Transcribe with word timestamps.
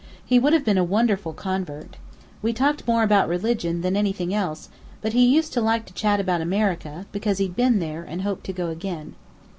He 0.25 0.39
would 0.39 0.53
have 0.53 0.65
been 0.65 0.79
a 0.79 0.83
wonderful 0.83 1.31
convert! 1.31 1.95
We 2.41 2.53
talked 2.53 2.87
more 2.87 3.03
about 3.03 3.27
religion 3.29 3.81
than 3.81 3.95
anything 3.95 4.33
else, 4.33 4.69
but 4.99 5.13
he 5.13 5.27
used 5.27 5.53
to 5.53 5.61
like 5.61 5.85
to 5.85 5.93
chat 5.93 6.19
about 6.19 6.41
America, 6.41 7.05
because 7.11 7.37
he'd 7.37 7.55
been 7.55 7.77
there, 7.77 8.01
and 8.01 8.23
hoped 8.23 8.45
to 8.47 8.53
go 8.53 8.69
again. 8.69 9.13